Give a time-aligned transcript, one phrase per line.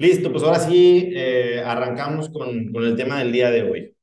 [0.00, 3.94] Listo, pues ahora sí eh, arrancamos con, con el tema del día de hoy.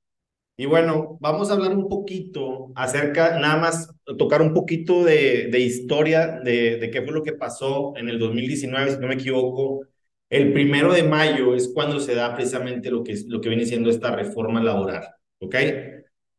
[0.58, 5.59] Y bueno, vamos a hablar un poquito acerca, nada más tocar un poquito de, de
[5.59, 9.88] historia de, de, qué fue lo que pasó en el 2019, si no me equivoco.
[10.29, 13.89] El primero de mayo es cuando se da precisamente lo que, lo que viene siendo
[13.89, 15.07] esta reforma laboral,
[15.39, 15.55] ¿ok?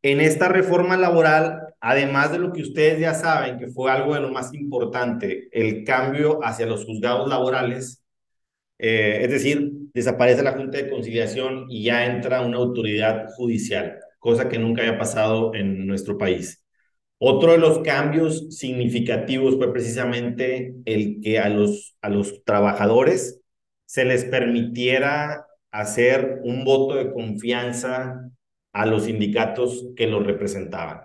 [0.01, 4.21] En esta reforma laboral, además de lo que ustedes ya saben, que fue algo de
[4.21, 8.03] lo más importante, el cambio hacia los juzgados laborales,
[8.79, 14.49] eh, es decir, desaparece la Junta de Conciliación y ya entra una autoridad judicial, cosa
[14.49, 16.65] que nunca había pasado en nuestro país.
[17.19, 23.41] Otro de los cambios significativos fue precisamente el que a los, a los trabajadores
[23.85, 28.31] se les permitiera hacer un voto de confianza
[28.73, 31.01] a los sindicatos que los representaban.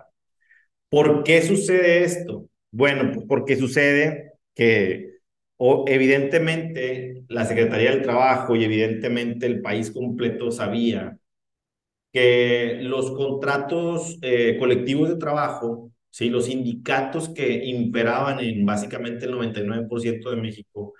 [0.89, 2.49] ¿Por qué sucede esto?
[2.71, 5.14] Bueno, porque sucede que
[5.57, 11.17] o evidentemente la Secretaría del Trabajo y evidentemente el país completo sabía
[12.11, 16.29] que los contratos eh, colectivos de trabajo, ¿sí?
[16.29, 20.93] los sindicatos que imperaban en básicamente el 99% de México,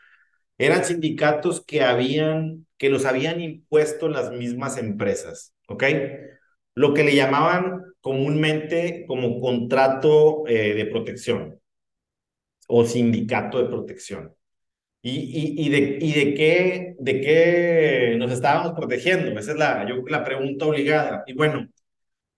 [0.57, 5.83] eran sindicatos que habían, que los habían impuesto las mismas empresas, ¿ok?
[6.75, 11.59] Lo que le llamaban comúnmente como contrato eh, de protección
[12.67, 14.35] o sindicato de protección.
[15.07, 19.39] ¿Y, y, de, y de, qué, de qué nos estábamos protegiendo?
[19.39, 21.23] Esa es la, yo, la pregunta obligada.
[21.27, 21.69] Y bueno,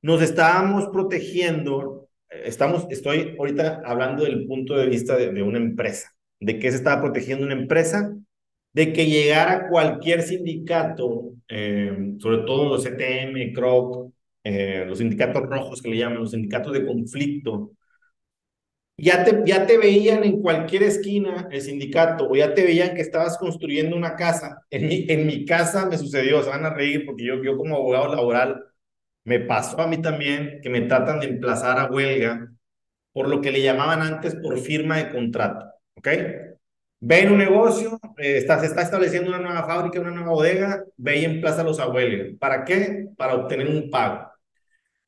[0.02, 6.14] nos estábamos protegiendo, estamos, estoy ahorita hablando del punto de vista de, una empresa.
[6.42, 8.14] ¿De qué se estaba protegiendo una empresa?
[8.74, 14.12] De que llegara cualquier sindicato, eh, sobre todo los CTM, CROC,
[14.44, 17.72] eh, los sindicatos rojos que le llaman, los sindicatos de conflicto,
[18.98, 23.02] ya te, ya te veían en cualquier esquina el sindicato o ya te veían que
[23.02, 24.66] estabas construyendo una casa.
[24.70, 27.76] En mi, en mi casa me sucedió, se van a reír porque yo, yo como
[27.76, 28.64] abogado laboral
[29.26, 32.50] me pasó a mí también que me tratan de emplazar a huelga
[33.14, 35.66] por lo que le llamaban antes por firma de contrato,
[35.96, 36.08] ¿ok?
[37.00, 41.20] Ve un negocio, eh, está, se está estableciendo una nueva fábrica, una nueva bodega, ve
[41.20, 42.36] y emplázalos a huelga.
[42.40, 43.08] ¿Para qué?
[43.18, 44.32] Para obtener un pago.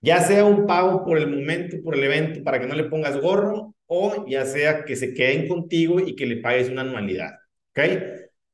[0.01, 3.17] Ya sea un pago por el momento, por el evento, para que no le pongas
[3.19, 7.31] gorro, o ya sea que se queden contigo y que le pagues una anualidad.
[7.71, 7.79] ¿Ok?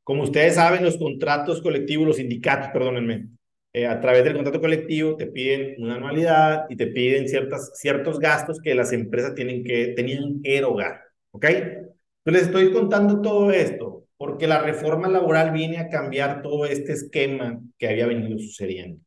[0.03, 3.27] Como ustedes saben, los contratos colectivos, los sindicatos, perdónenme,
[3.73, 8.19] eh, a través del contrato colectivo te piden una anualidad y te piden ciertas, ciertos
[8.19, 11.01] gastos que las empresas tienen que, tenían que erogar.
[11.31, 11.45] ¿Ok?
[12.25, 16.93] Yo les estoy contando todo esto porque la reforma laboral viene a cambiar todo este
[16.93, 19.04] esquema que había venido sucediendo.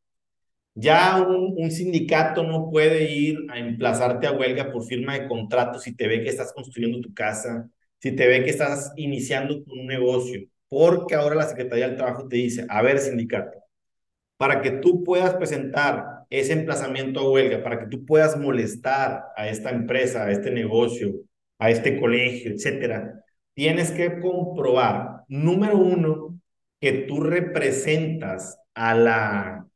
[0.75, 5.95] Ya un, sindicato no puede ir a emplazarte a huelga por firma de contrato si
[5.97, 7.69] te ve que estás construyendo tu casa,
[8.01, 12.37] si te ve que estás iniciando un negocio, porque ahora la Secretaría del Trabajo te
[12.37, 13.59] dice, a ver sindicato,
[14.37, 19.49] para que tú puedas presentar ese emplazamiento a huelga, para que tú puedas molestar a
[19.49, 21.13] esta empresa, a este negocio,
[21.59, 23.25] a este colegio, etcétera,
[23.55, 26.41] tienes que comprobar, número uno,
[26.81, 29.68] que tú representas a la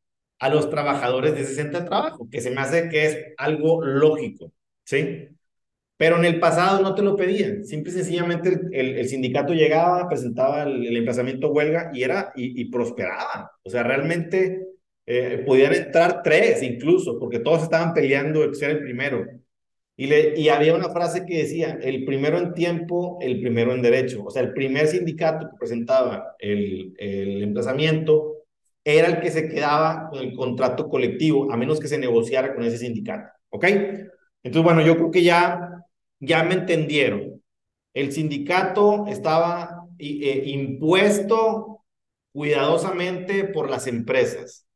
[0.43, 3.85] a los trabajadores de ese centro de trabajo, que se me hace que es algo
[3.85, 4.53] lógico,
[4.85, 5.29] ¿sí?
[5.97, 10.65] Pero en el pasado no te lo pedían, simple y sencillamente el, sindicato llegaba, presentaba
[10.65, 13.53] el, emplazamiento huelga y era, y, y prosperaba.
[13.63, 14.67] O sea, realmente
[15.07, 19.25] eh, podían entrar tres incluso, porque todos estaban peleando el ser el primero.
[19.97, 23.83] Y, le, y había una frase que decía, el primero en tiempo, el primero en
[23.83, 24.25] derecho.
[24.25, 28.42] O sea, el primer sindicato que presentaba el, el emplazamiento
[28.85, 32.65] era el que se quedaba con el contrato colectivo, a menos que se negociara con
[32.65, 33.33] ese sindicato.
[33.51, 33.65] ¿Ok?
[33.65, 35.85] Entonces, bueno, yo creo que ya,
[36.21, 37.43] ya me entendieron.
[37.95, 41.85] El sindicato estaba eh, impuesto
[42.33, 44.67] cuidadosamente por las empresas.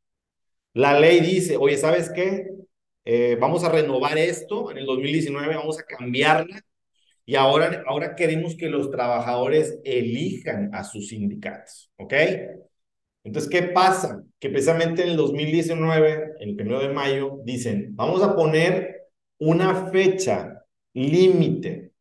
[0.73, 2.47] La ley dice, oye, ¿sabes qué?
[3.03, 6.61] Eh, vamos a renovar esto en el 2019, vamos a cambiarla
[7.25, 12.13] y ahora, ahora queremos que los trabajadores elijan a sus sindicatos, ¿ok?
[13.27, 14.23] Entonces, ¿qué pasa?
[14.39, 20.63] Que precisamente en el 2019, el primero de mayo, dicen, vamos a poner una fecha
[20.93, 21.91] límite.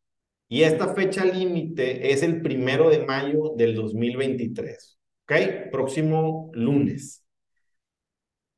[0.49, 4.99] Y esta fecha límite es el primero de mayo del 2023.
[5.25, 5.33] ¿Ok?
[5.73, 7.25] Próximo lunes.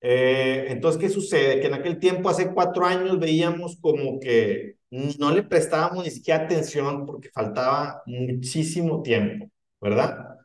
[0.03, 1.61] Eh, entonces, ¿qué sucede?
[1.61, 6.45] Que en aquel tiempo, hace cuatro años, veíamos como que no le prestábamos ni siquiera
[6.45, 9.51] atención porque faltaba muchísimo tiempo,
[9.81, 10.38] ¿verdad?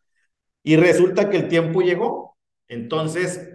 [0.63, 2.37] Y resulta que el tiempo llegó.
[2.67, 3.47] Entonces,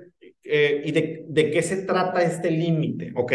[0.44, 3.12] eh, ¿y de, qué se trata este límite?
[3.16, 3.32] Ok,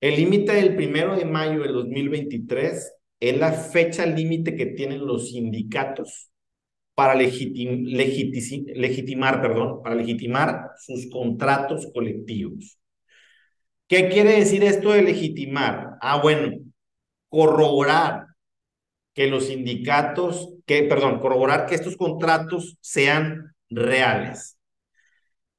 [0.00, 5.30] el límite del primero de mayo del 2023 es la fecha límite que tienen los
[5.30, 6.30] sindicatos
[6.94, 12.78] para legitimar, perdón, para legitimar sus contratos colectivos.
[13.86, 15.96] ¿Qué quiere decir esto de legitimar?
[16.00, 16.58] Ah, bueno,
[17.28, 18.26] corroborar
[19.14, 24.58] que los sindicatos, que, perdón, corroborar que estos contratos sean reales.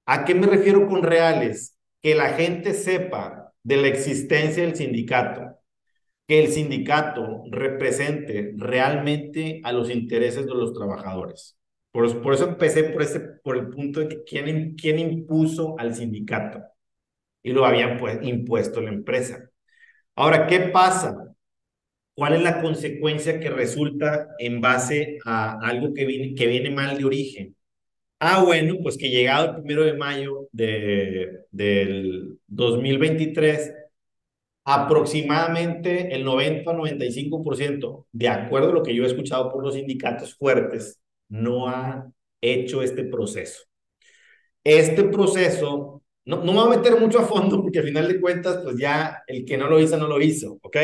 [0.05, 1.77] ¿A qué me refiero con reales?
[2.01, 5.59] Que la gente sepa de la existencia del sindicato,
[6.27, 11.57] que el sindicato represente realmente a los intereses de los trabajadores.
[11.91, 16.61] Por, por eso empecé por, ese, por el punto de quién, quién impuso al sindicato
[17.43, 19.49] y lo habían pues, impuesto la empresa.
[20.15, 21.20] Ahora, ¿qué pasa?
[22.21, 26.95] ¿Cuál es la consecuencia que resulta en base a algo que viene, que viene mal
[26.95, 27.55] de origen?
[28.19, 33.73] Ah, bueno, pues que llegado el primero de mayo de, del 2023,
[34.65, 41.01] aproximadamente el 90-95%, de acuerdo a lo que yo he escuchado por los sindicatos fuertes,
[41.27, 42.07] no ha
[42.39, 43.63] hecho este proceso.
[44.63, 48.21] Este proceso, no, no me voy a meter mucho a fondo porque al final de
[48.21, 50.77] cuentas, pues ya el que no lo hizo, no lo hizo, ¿ok?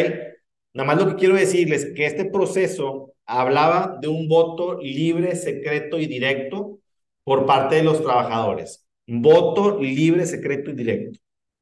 [0.78, 5.36] Nada más lo que quiero decirles es que este proceso hablaba de un voto libre,
[5.36, 6.80] secreto y directo
[7.24, 8.88] por parte de los trabajadores.
[9.08, 11.20] Voto libre, secreto y directo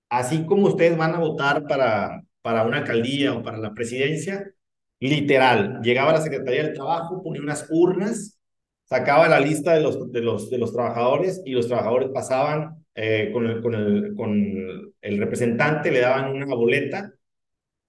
[0.10, 4.52] así como ustedes van a votar para, para una alcaldía o para la presidencia,
[5.00, 8.40] literal, llegaba la Secretaría del Trabajo, ponía unas urnas,
[8.86, 13.30] sacaba la lista de los, de los, de los trabajadores y los trabajadores pasaban eh,
[13.34, 17.12] con, el, con, el, con el representante, le daban una boleta,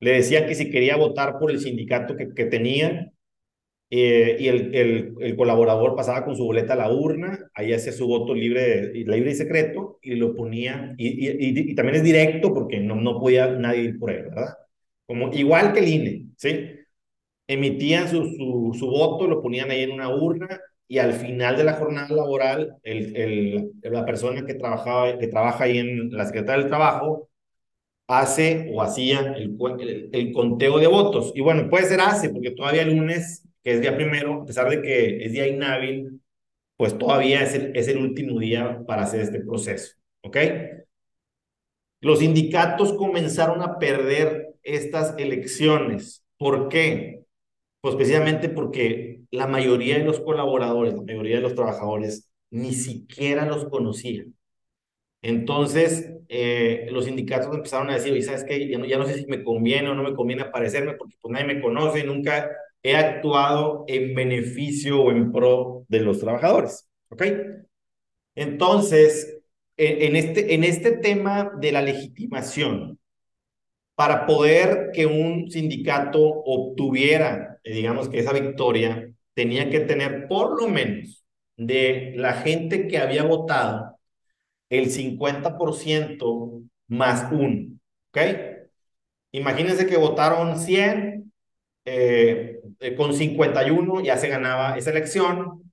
[0.00, 3.12] le decía que si quería votar por el sindicato que, que tenían,
[3.90, 7.93] eh, y el, el, el, colaborador pasaba con su boleta a la urna, ahí hacía
[7.93, 12.52] su voto libre, libre y secreto y lo ponía, y, y, y, también es directo
[12.52, 14.54] porque no, no podía nadie ir por él, ¿verdad?
[15.06, 16.70] Como, igual que el INE, ¿sí?
[17.48, 21.64] Emitían su, su, su voto, lo ponían ahí en una urna y al final de
[21.64, 26.62] la jornada laboral, el, el, la persona que, trabajaba, que trabaja ahí en la Secretaría
[26.62, 27.28] del Trabajo
[28.06, 29.56] hace o hacía el,
[30.32, 31.32] conteo de votos.
[31.35, 34.70] Y bueno, puede ser hace, porque todavía el lunes que es día primero, a pesar
[34.70, 36.20] de que es día inhábil,
[36.76, 40.37] pues todavía es el, es el último día para hacer este proceso, ¿ok?
[42.00, 46.25] Los sindicatos comenzaron a perder estas elecciones.
[46.38, 47.25] ¿Por qué?
[47.81, 53.47] Pues precisamente porque la mayoría de los colaboradores, la mayoría de los trabajadores, ni siquiera
[53.47, 54.35] los conocían.
[55.26, 58.69] Entonces, eh, los sindicatos empezaron a decir, oye, ¿sabes qué?
[58.69, 61.61] Ya no, sé si me conviene o no me conviene aparecerme porque pues nadie me
[61.61, 62.49] conoce, nunca
[62.81, 66.88] he actuado en beneficio o en pro de los trabajadores.
[67.08, 67.25] ¿Ok?
[68.37, 69.40] Entonces,
[69.76, 73.00] en este, en este tema de la legitimación,
[73.96, 80.69] para poder que un sindicato obtuviera, digamos que esa victoria, tenía que tener por lo
[80.69, 81.25] menos
[81.56, 83.95] de la gente que había votado
[84.70, 87.78] el 50% más uno.
[88.10, 88.18] ¿Ok?
[89.32, 91.32] Imagínense que votaron 100,
[91.84, 92.60] eh,
[92.96, 95.72] con 51 ya se ganaba esa elección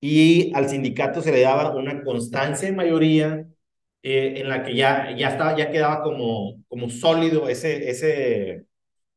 [0.00, 3.46] y al sindicato se le daba una constancia de mayoría
[4.02, 8.66] eh, en la que ya, ya, estaba, ya quedaba como, como sólido ese, ese,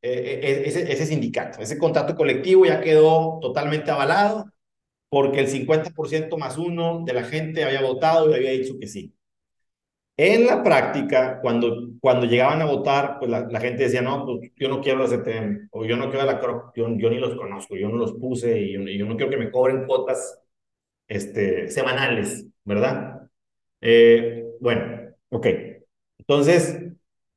[0.01, 1.61] eh, ese, ese sindicato.
[1.61, 4.51] Ese contrato colectivo ya quedó totalmente avalado
[5.09, 9.15] porque el 50% más uno de la gente había votado y había dicho que sí.
[10.17, 14.69] En la práctica, cuando, cuando llegaban a votar, pues la, gente decía, no, pues yo
[14.69, 17.75] no quiero la CTM, o yo no quiero la CROC, yo, yo ni los conozco,
[17.75, 20.41] yo no los puse y yo, no quiero que me cobren cuotas
[21.07, 23.29] este, semanales, ¿verdad?
[23.81, 25.47] Eh, bueno, ok.
[26.19, 26.79] Entonces,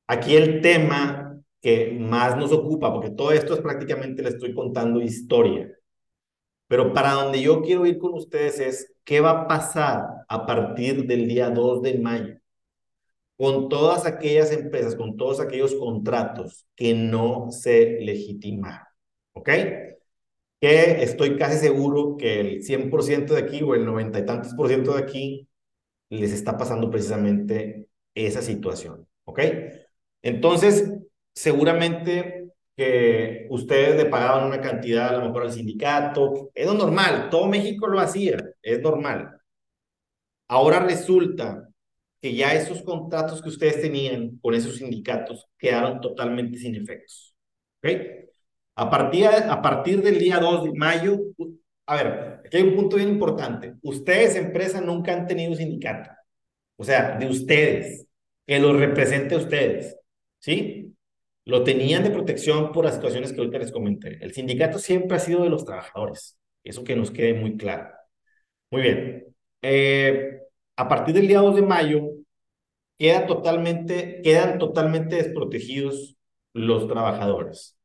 [0.07, 5.00] aquí el tema que más nos ocupa, porque todo esto es prácticamente le estoy contando
[5.00, 5.69] historia,
[6.69, 11.07] pero para donde yo quiero ir con ustedes es, ¿qué va a pasar a partir
[11.07, 12.39] del día 2 de mayo?
[13.39, 18.87] con todas aquellas empresas, con todos aquellos contratos que no se legitimaron.
[19.33, 19.49] ¿Ok?
[20.61, 24.69] Que estoy casi seguro que el 100% de aquí o el 90 y tantos por
[24.69, 25.49] ciento de aquí
[26.11, 29.07] les está pasando precisamente esa situación.
[29.25, 29.41] ¿Ok?
[30.23, 30.93] Entonces,
[31.33, 32.38] seguramente
[32.78, 36.52] que ustedes le pagaban una cantidad a lo mejor al sindicato.
[36.54, 39.37] Es normal, todo México lo hacía, es normal.
[40.47, 41.68] Ahora resulta
[42.20, 47.35] que ya esos contratos que ustedes tenían con esos sindicatos quedaron totalmente sin efectos.
[47.82, 47.90] ¿Ok?
[48.76, 51.18] A partir, a partir del día 2 de mayo,
[51.87, 53.75] a ver, aquí hay un punto bien importante.
[53.82, 56.11] Ustedes, empresa, nunca han tenido sindicato.
[56.76, 58.06] O sea, de ustedes,
[58.47, 59.97] que los represente a ustedes.
[60.38, 60.88] ¿Sí?
[61.49, 64.19] Lo tenían de protección por las situaciones que ahorita les comenté.
[64.23, 66.38] El sindicato siempre ha sido de los trabajadores.
[66.62, 67.88] Eso que nos quede muy claro.
[68.71, 69.25] Muy bien.
[69.62, 70.40] Eh,
[70.76, 72.02] a partir del día 2 de mayo,
[72.99, 76.19] queda totalmente, quedan totalmente desprotegidos
[76.52, 77.78] los trabajadores.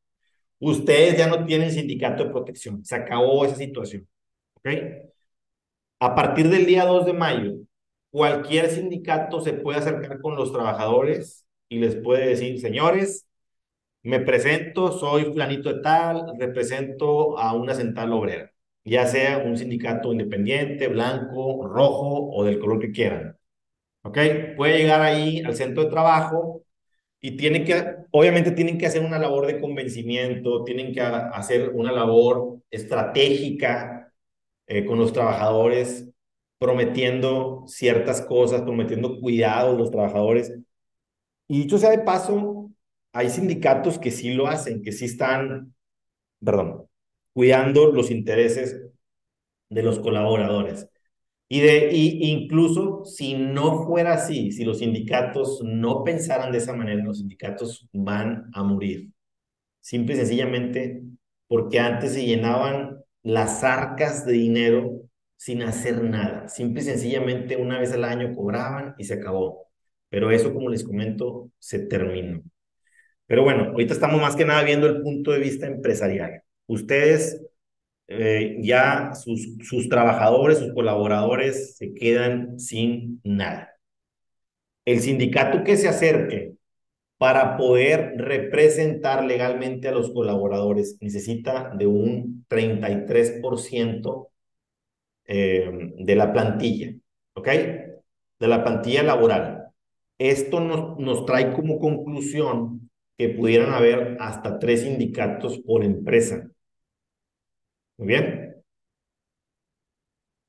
[0.60, 2.84] Ustedes ya no tienen sindicato de protección.
[2.84, 4.06] Se acabó esa situación.
[4.56, 4.68] ¿Ok?
[6.02, 7.54] A partir del día 2 de mayo,
[8.12, 13.26] cualquier sindicato se puede acercar con los trabajadores y les puede decir, señores,
[14.04, 18.52] me presento, soy planito de tal, represento a una central obrera,
[18.84, 23.38] ya sea un sindicato independiente, blanco, rojo o del color que quieran.
[24.04, 24.18] ¿Ok?
[24.58, 26.64] Puede llegar ahí al centro de trabajo
[27.22, 31.92] y tiene que, obviamente tienen que hacer una labor de convencimiento, tienen que hacer una
[31.92, 34.12] labor estratégica
[34.68, 36.10] eh, con los trabajadores,
[36.60, 40.54] prometiendo ciertas cosas, prometiendo cuidado a los trabajadores.
[41.48, 42.63] Y dicho sea de paso,
[43.14, 45.76] hay sindicatos que sí lo hacen, que sí están,
[46.44, 46.88] perdón,
[47.34, 48.82] cuidando los intereses
[49.70, 50.90] de los colaboradores.
[51.50, 56.74] Y, de, y incluso si no fuera así, si los sindicatos no pensaran de esa
[56.74, 59.12] manera, los sindicatos van a morir.
[59.82, 61.04] Simple y sencillamente
[61.48, 65.02] porque antes se llenaban las arcas de dinero
[65.38, 66.48] sin hacer nada.
[66.50, 69.68] Simple y sencillamente una vez al año cobraban y se acabó.
[70.10, 72.44] Pero eso, como les comento, se terminó.
[73.34, 76.44] Pero bueno, ahorita estamos más que nada viendo el punto de vista empresarial.
[76.68, 77.44] Ustedes,
[78.08, 83.72] eh, ya sus, sus trabajadores, sus colaboradores se quedan sin nada.
[84.86, 86.54] El sindicato que se acerque
[87.18, 94.28] para poder representar legalmente a los colaboradores necesita de un 33%
[95.26, 96.94] eh, de la plantilla,
[97.34, 97.48] ¿ok?
[97.48, 99.70] De la plantilla laboral.
[100.20, 106.50] Esto nos, nos trae como conclusión que pudieran haber hasta tres sindicatos por empresa.
[107.98, 108.64] Muy bien.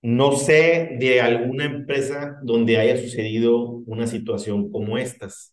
[0.03, 5.53] No sé de alguna empresa donde haya sucedido una situación como estas.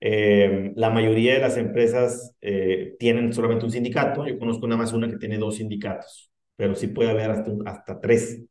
[0.00, 4.26] Eh, la mayoría de las empresas eh, tienen solamente un sindicato.
[4.26, 8.00] Yo conozco nada más una que tiene dos sindicatos, pero sí puede haber hasta, hasta
[8.00, 8.42] tres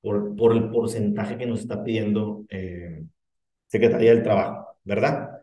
[0.00, 3.04] por, por el porcentaje que nos está pidiendo eh,
[3.66, 5.37] Secretaría del Trabajo, ¿verdad?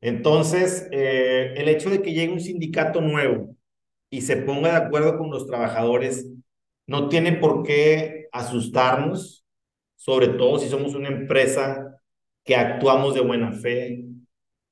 [0.00, 3.56] Entonces, eh, el hecho de que llegue un sindicato nuevo
[4.10, 6.28] y se ponga de acuerdo con los trabajadores
[6.86, 9.44] no tiene por qué asustarnos,
[9.96, 12.00] sobre todo si somos una empresa
[12.44, 14.04] que actuamos de buena fe,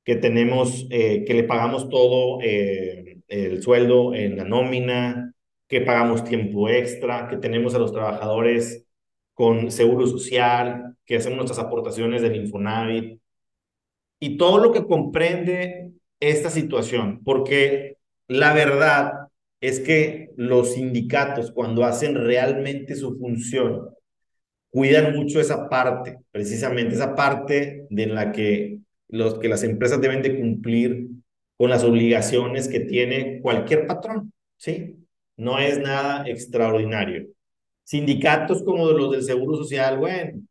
[0.05, 5.35] que tenemos, eh, que le pagamos todo eh, el sueldo en la nómina,
[5.69, 8.87] que pagamos tiempo extra, que tenemos a los trabajadores
[9.35, 13.21] con seguro social, que hacemos nuestras aportaciones del Infonavit,
[14.21, 17.97] y todo lo que comprende esta situación, porque
[18.27, 19.13] la verdad
[19.61, 23.91] es que los sindicatos cuando hacen realmente su función,
[24.71, 30.23] cuidan mucho esa parte, precisamente esa parte de la que, los, que las empresas deben
[30.23, 31.09] de cumplir
[31.57, 34.97] con las obligaciones que tiene cualquier patrón, ¿sí?
[35.37, 37.29] No es nada extraordinario.
[37.85, 40.43] Sindicatos como los del Seguro Social, bueno,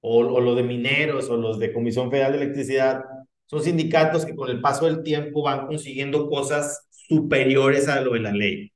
[0.00, 3.02] o, o los de mineros o los de Comisión Federal de Electricidad,
[3.46, 8.20] son sindicatos que con el paso del tiempo van consiguiendo cosas superiores a lo de
[8.20, 8.72] la ley.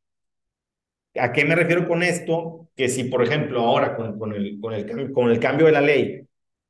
[1.16, 2.68] ¿A qué me refiero con esto?
[2.76, 5.80] Que si, por ejemplo, ahora con, con, el, con, el, con el cambio de la
[5.80, 6.26] ley,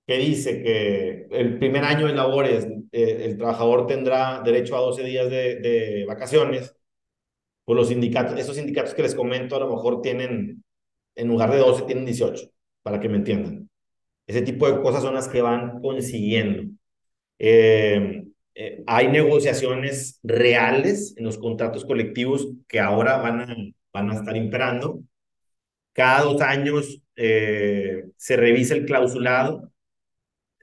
[0.07, 5.03] que dice que el primer año de labores eh, el trabajador tendrá derecho a 12
[5.05, 6.77] días de, de vacaciones,
[7.65, 10.65] pues los sindicatos, esos sindicatos que les comento a lo mejor tienen,
[11.15, 12.51] en lugar de 12, tienen 18,
[12.83, 13.71] para que me entiendan.
[14.27, 16.73] Ese tipo de cosas son las que van consiguiendo.
[17.39, 23.57] Eh, eh, hay negociaciones reales en los contratos colectivos que ahora van a,
[23.93, 25.01] van a estar imperando.
[25.93, 29.73] Cada dos años eh, se revisa el clausulado,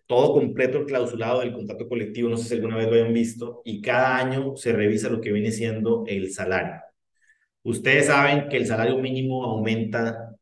[0.08, 3.62] todo completo el clausulado del contrato colectivo, no sé si alguna vez lo hayan visto,
[3.66, 6.82] y cada año se revisa lo que viene siendo el salario.
[7.64, 10.36] Ustedes saben que el salario mínimo aumenta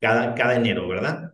[0.00, 1.25] cada, cada enero, ¿verdad?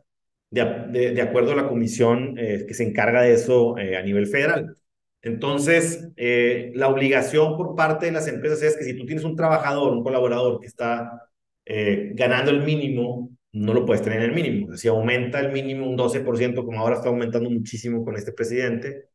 [0.52, 4.26] De, de, acuerdo a la comisión eh, que se encarga de eso eh, a nivel
[4.26, 4.76] federal.
[5.22, 9.36] Entonces, eh, la obligación por parte de las empresas es que si tú tienes un
[9.36, 11.28] trabajador, un colaborador que está
[11.64, 14.76] ganando el mínimo, no lo puedes tener en el mínimo.
[14.76, 19.08] Si aumenta el mínimo un 12%, como ahora está aumentando muchísimo con este presidente,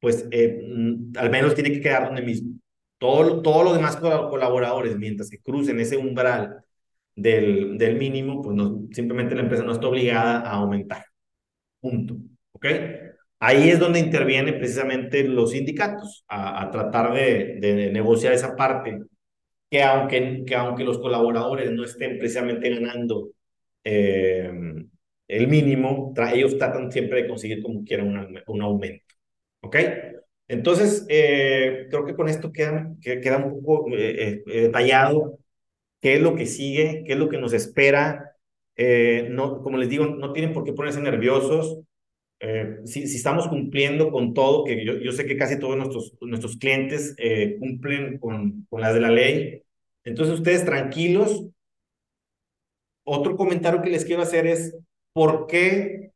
[0.00, 2.58] pues mm, al menos tiene que quedar donde mismo.
[2.98, 6.64] Todo, todo los demás colaboradores, mientras que crucen ese umbral
[7.16, 11.04] del, del mínimo, pues no, simplemente la empresa no está obligada a aumentar.
[11.80, 12.16] Punto.
[12.52, 12.66] ¿Ok?
[13.40, 19.00] Ahí es donde intervienen precisamente los sindicatos a, tratar de, de, negociar esa parte
[19.70, 23.30] que aunque, que aunque los colaboradores no estén precisamente ganando
[23.84, 24.50] eh,
[25.28, 29.04] el mínimo, ellos tratan siempre de conseguir como quieran un aumento.
[29.60, 29.76] ¿Ok?
[30.48, 35.38] Entonces, eh, creo que con esto queda, queda un poco eh, detallado
[36.04, 38.36] qué es lo que sigue, qué es lo que nos espera.
[39.30, 41.80] no, como les digo, no tienen por qué ponerse nerviosos.
[42.84, 46.58] si, si, estamos cumpliendo con todo, que yo, yo sé que casi todos nuestros, nuestros
[46.58, 47.16] clientes
[47.58, 49.62] cumplen con, con las de la ley,
[50.04, 51.46] entonces ustedes tranquilos.
[53.06, 54.76] Otro comentario que les quiero hacer es,
[55.14, 56.12] ¿por qué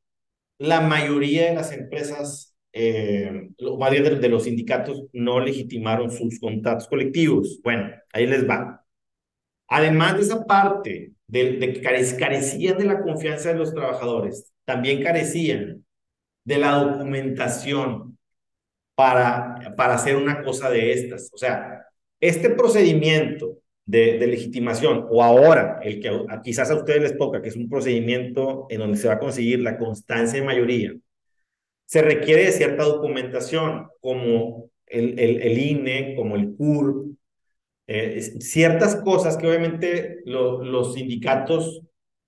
[0.59, 7.59] la mayoría de las empresas, eh, varios de los sindicatos, no legitimaron sus contratos colectivos?
[7.64, 8.85] Bueno, ahí les va.
[9.69, 15.03] Además de esa parte de, de que carecían de la confianza de los trabajadores, también
[15.03, 15.85] carecían
[16.45, 18.19] de la documentación
[18.95, 21.31] para, para hacer una cosa de estas.
[21.33, 21.85] O sea,
[22.21, 26.11] este procedimiento de, legitimación, o ahora, el que
[26.43, 29.61] quizás a ustedes les toca, que es un procedimiento en donde se va a conseguir
[29.61, 30.95] la constancia de mayoría,
[31.87, 37.07] se requiere de cierta documentación, como el, el, el INE, como el CUR,
[37.88, 41.83] eh, ciertas cosas que obviamente los sindicatos,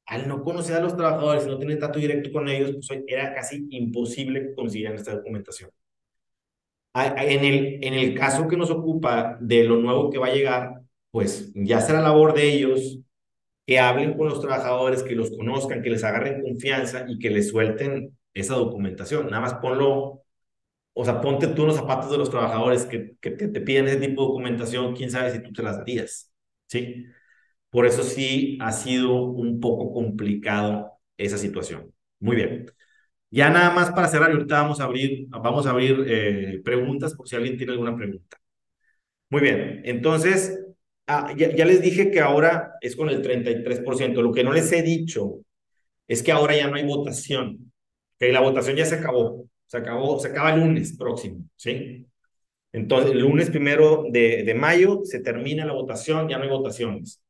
[0.07, 3.67] al no conocer a los trabajadores, no tener trato directo con ellos, pues era casi
[3.71, 5.71] imposible que consiguieran esta documentación.
[6.95, 10.81] En el, en el caso que nos ocupa de lo nuevo que va a llegar,
[11.11, 12.99] pues ya será labor de ellos
[13.67, 17.50] que hablen con los trabajadores, que los conozcan, que les agarren confianza y que les
[17.50, 19.26] suelten esa documentación.
[19.26, 20.23] Nada más ponlo,
[21.00, 24.28] o sea, ponte tú los zapatos de los trabajadores que, te piden ese tipo de
[24.28, 26.33] documentación, quién sabe si tú te las darías,
[26.66, 27.07] ¿sí?
[27.71, 31.92] Por eso sí ha sido un poco complicado esa situación.
[32.21, 32.66] Muy bien.
[33.30, 37.28] Ya nada más para cerrar, ahorita vamos a abrir, vamos a abrir eh, preguntas por
[37.28, 38.38] si alguien tiene alguna pregunta.
[39.30, 40.59] Muy bien, entonces,
[41.12, 44.23] Ah, ya, les dije que ahora es con el 33%.
[44.23, 45.40] Lo que no les he dicho
[46.09, 47.73] es que ahora ya no hay votación.
[48.19, 49.50] Que la votación ya se acabó.
[49.71, 52.06] Se acabó, se acaba el lunes próximo, ¿sí?
[52.73, 57.23] Entonces, el lunes primero de, de mayo se termina la votación, ya no hay votaciones.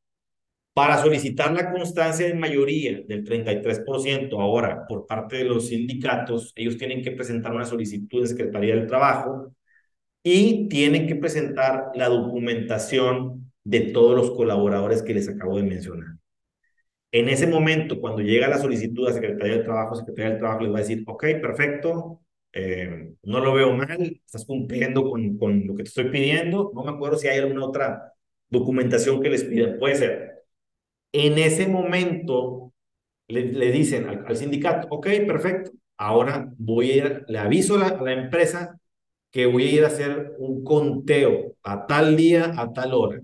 [0.74, 6.79] Para solicitar la constancia de mayoría del 33% ahora por parte de los sindicatos, ellos
[6.79, 9.55] tienen que presentar una solicitud de Secretaría del Trabajo
[10.22, 16.16] y tienen que presentar la documentación de todos los colaboradores que les acabo de mencionar.
[17.12, 20.72] En ese momento, cuando llega la solicitud a Secretaría del Trabajo, Secretaría del Trabajo les
[20.72, 22.19] va a decir, ok, perfecto,
[22.52, 26.84] eh, no lo veo mal, estás cumpliendo con, con lo que te estoy pidiendo, no
[26.84, 28.14] me acuerdo si hay alguna otra
[28.48, 30.44] documentación que les pidan, puede ser.
[31.12, 32.72] En ese momento,
[33.28, 38.78] le, dicen al, sindicato, ok, perfecto, ahora voy a ir, le aviso a la empresa
[39.30, 43.20] que voy a ir a hacer un conteo a tal día, a tal hora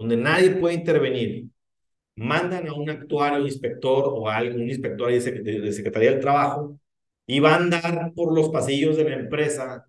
[0.00, 1.46] donde nadie puede intervenir,
[2.16, 6.80] mandan a un actuario, inspector o a algún inspector de, Secretaría del Trabajo
[7.30, 9.86] y va a andar por los pasillos de la empresa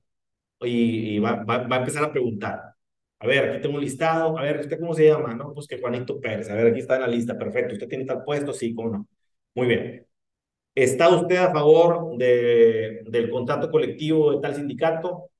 [0.62, 2.76] y, va, va, a empezar a preguntar.
[3.20, 4.38] A ver, aquí tengo un listado.
[4.38, 5.34] A ver, ¿usted cómo se llama?
[5.34, 6.50] No, pues que Juanito Pérez.
[6.52, 7.38] A ver, aquí está en la lista.
[7.38, 7.74] Perfecto.
[7.74, 8.54] ¿Usted tiene tal puesto?
[8.54, 9.08] Sí, ¿cómo no?
[9.56, 10.08] Muy bien.
[10.76, 15.32] ¿Está usted a favor de, del contrato colectivo de tal sindicato?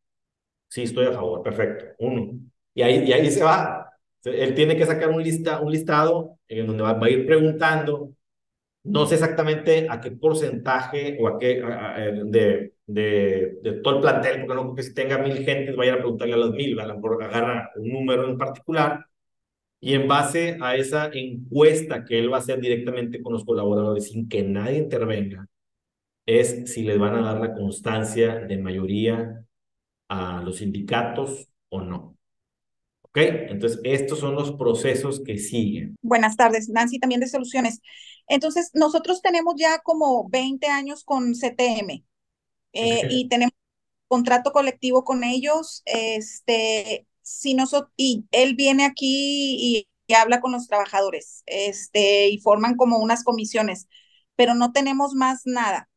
[0.68, 1.44] Sí, estoy a favor.
[1.44, 1.86] Perfecto.
[2.00, 2.40] Uno.
[2.74, 3.92] Y ahí, y ahí se va.
[4.24, 8.14] Él tiene que sacar un, lista, un listado en donde va, a ir preguntando,
[8.84, 11.62] no sé exactamente a qué porcentaje o a qué
[12.26, 15.98] de, de, todo el plantel, porque no creo que si tenga mil gentes vaya a
[15.98, 19.06] preguntarle a las mil, a lo mejor agarra un número en particular
[19.80, 24.10] y en base a esa encuesta que él va a hacer directamente con los colaboradores
[24.10, 25.48] sin que nadie intervenga,
[26.26, 29.46] es si les van a dar la constancia de mayoría
[30.10, 32.18] a los sindicatos o no.
[33.12, 33.18] ¿Ok?
[33.50, 35.96] Entonces, estos son los procesos que siguen.
[36.02, 37.82] Buenas tardes, Nancy, también de Soluciones.
[38.28, 42.06] Entonces, nosotros tenemos ya como 20 años con CTM
[42.74, 43.54] eh, y tenemos
[44.08, 45.84] contrato colectivo con ellos.
[45.86, 52.40] Este, si nosotros, y él viene aquí y, y habla con los trabajadores este, y
[52.40, 53.88] forman como unas comisiones,
[54.38, 55.90] pero no tenemos más nada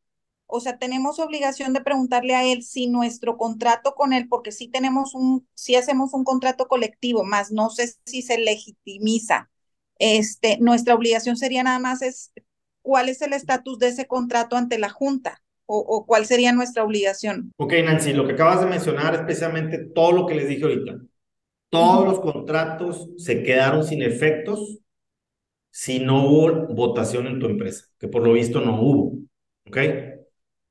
[0.47, 4.67] o sea, tenemos obligación de preguntarle a él si nuestro contrato con él, porque sí
[4.67, 9.49] tenemos un, sí hacemos un contrato colectivo, más no sé si se legitimiza.
[9.97, 12.31] Este, nuestra obligación sería nada más es
[12.81, 16.83] cuál es el estatus de ese contrato ante la Junta o, o, cuál sería nuestra
[16.83, 17.51] obligación.
[17.57, 20.99] Ok, Nancy, lo que acabas de mencionar, especialmente todo lo que les dije ahorita,
[21.69, 24.79] todos los contratos se quedaron sin efectos
[25.71, 29.17] si no hubo votación en tu empresa, que por lo visto no hubo.
[29.67, 29.77] ¿Ok?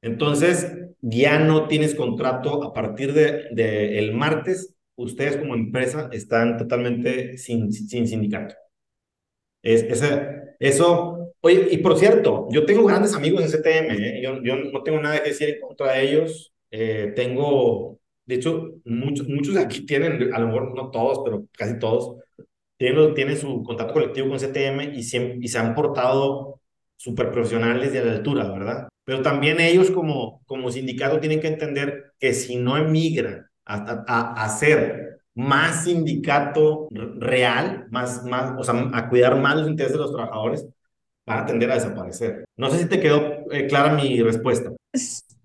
[0.04, 4.74] Entonces, ya no tienes contrato a partir del de, el martes.
[4.96, 8.54] Ustedes como empresa están totalmente sin, sin sindicato.
[9.62, 9.86] Es,
[10.60, 14.22] eso, Oye, y por cierto, yo tengo grandes amigos en CTM, ¿eh?
[14.22, 16.54] yo, yo, no tengo nada que decir en contra de ellos.
[16.70, 21.46] Eh, tengo, de hecho, muchos, muchos de aquí tienen, a lo mejor no todos, pero
[21.52, 22.16] casi todos,
[22.78, 26.62] tienen, tienen su contacto colectivo con CTM y, y se han portado
[26.96, 28.88] súper profesionales y a la altura, ¿verdad?
[29.04, 34.44] Pero también ellos como, como sindicato tienen que entender que si no emigran a, a,
[34.44, 40.02] a ser más sindicato real, más, más, o sea, a cuidar más los intereses de
[40.02, 40.66] los trabajadores,
[41.26, 42.44] van a tender a desaparecer.
[42.56, 44.70] No sé si te quedó eh, clara mi respuesta.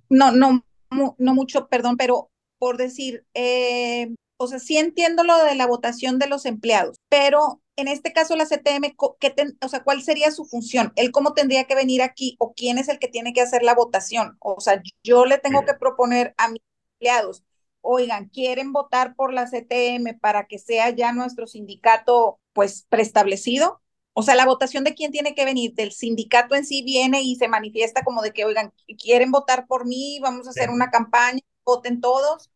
[0.09, 5.55] No, no, no mucho, perdón, pero por decir, eh, o sea, sí entiendo lo de
[5.55, 10.01] la votación de los empleados, pero en este caso la CTM, ¿qué o sea, ¿cuál
[10.01, 10.93] sería su función?
[10.95, 13.75] ¿Él cómo tendría que venir aquí o quién es el que tiene que hacer la
[13.75, 14.37] votación?
[14.39, 16.61] O sea, yo le tengo que proponer a mis
[16.93, 17.43] empleados,
[17.81, 23.81] oigan, ¿quieren votar por la CTM para que sea ya nuestro sindicato pues preestablecido?
[24.13, 27.35] O sea, la votación de quién tiene que venir, del sindicato en sí viene y
[27.37, 31.39] se manifiesta como de que, oigan, quieren votar por mí, vamos a hacer una campaña,
[31.63, 32.49] voten todos,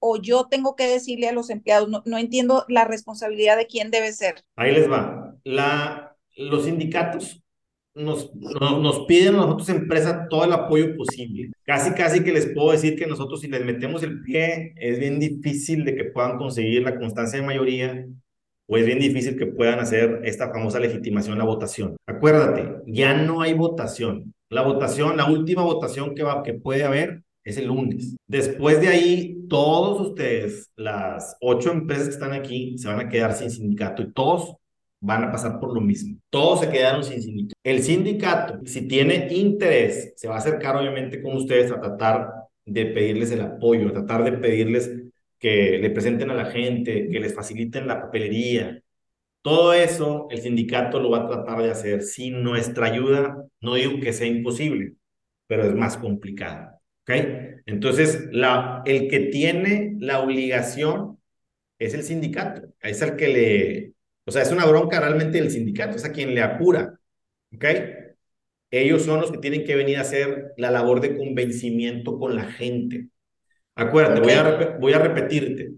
[0.00, 4.12] o yo tengo que decirle a los empleados, no, entiendo la responsabilidad de quién debe
[4.12, 4.42] ser.
[4.56, 5.36] Ahí les va.
[5.44, 7.42] La, los sindicatos
[7.94, 11.52] nos, nos, piden a nosotros, empresa, todo el apoyo posible.
[11.64, 15.20] Casi, casi que les puedo decir que nosotros, si les metemos el pie, es bien
[15.20, 18.06] difícil de que puedan conseguir la constancia de mayoría
[18.66, 21.96] o es bien difícil que puedan hacer esta famosa legitimación, la votación.
[22.06, 24.32] Acuérdate, ya no hay votación.
[24.48, 28.16] La votación, la última votación que, va, que puede haber es el lunes.
[28.26, 33.34] Después de ahí, todos ustedes, las ocho empresas que están aquí, se van a quedar
[33.34, 34.56] sin sindicato y todos
[35.00, 36.18] van a pasar por lo mismo.
[36.30, 37.54] Todos se quedaron sin sindicato.
[37.64, 42.30] El sindicato, si tiene interés, se va a acercar obviamente con ustedes a tratar
[42.64, 44.90] de pedirles el apoyo, a tratar de pedirles
[45.38, 48.82] que le presenten a la gente, que les faciliten la papelería.
[49.42, 52.02] Todo eso el sindicato lo va a tratar de hacer.
[52.02, 54.94] Sin nuestra ayuda, no digo que sea imposible,
[55.46, 56.79] pero es más complicado.
[57.02, 57.10] ¿Ok?
[57.66, 61.18] Entonces, la, el que tiene la obligación
[61.78, 62.68] es el sindicato.
[62.80, 63.92] Es el que le...
[64.26, 66.98] O sea, es una bronca realmente del sindicato, es a quien le apura.
[67.54, 67.64] ¿Ok?
[68.70, 72.44] Ellos son los que tienen que venir a hacer la labor de convencimiento con la
[72.44, 73.08] gente.
[73.74, 75.72] Acuérdate, voy, a voy a repetirte.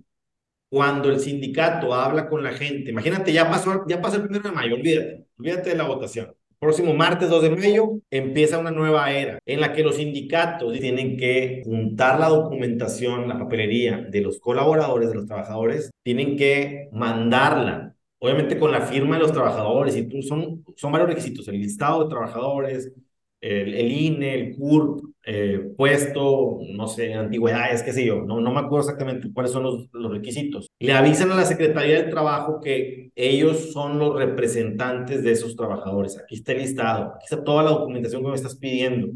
[0.69, 4.55] Cuando el sindicato habla con la gente, imagínate, ya pasó, ya pasó el primero de
[4.55, 6.35] mayo, olvídate, olvídate de la votación.
[6.63, 11.17] Próximo martes 2 de mayo empieza una nueva era en la que los sindicatos tienen
[11.17, 17.97] que juntar la documentación, la papelería de los colaboradores, de los trabajadores, tienen que mandarla,
[18.21, 22.05] obviamente con la firma de los trabajadores, y tú, son, son varios requisitos, el listado
[22.05, 22.93] de trabajadores,
[23.41, 28.53] el, el INE, el CURP, eh, puesto, no sé, antigüedades, qué sé yo, no, no
[28.53, 30.69] me acuerdo exactamente cuáles son los, los requisitos.
[30.81, 36.19] Le avisan a la Secretaría del Trabajo que ellos son los representantes de esos trabajadores.
[36.19, 39.09] Aquí está el listado, aquí está toda la documentación que me estás pidiendo.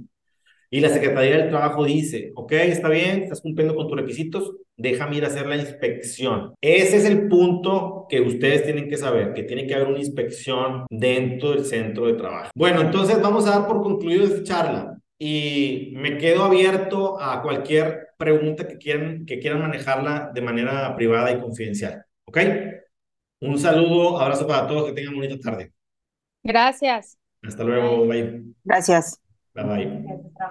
[0.69, 5.16] Y la Secretaría del Trabajo dice, ok, está bien, estás cumpliendo con tus requisitos, déjame
[5.16, 6.55] ir a hacer la inspección.
[6.61, 10.85] Ese es el punto que ustedes tienen que saber, que tiene que haber una inspección
[10.90, 12.51] dentro del centro de trabajo.
[12.55, 18.09] Bueno, entonces vamos a dar por concluido esta charla y me quedo abierto a cualquier
[18.19, 22.05] pregunta que quieran, que quieran manejarla de manera privada y confidencial.
[22.25, 22.39] ¿Ok?
[23.41, 25.73] Un saludo, abrazo para todos, que tengan bonita tarde.
[26.43, 27.19] Gracias.
[27.43, 28.43] Hasta luego, bye.
[28.65, 29.21] Gracias.
[29.55, 30.47] Bye bye.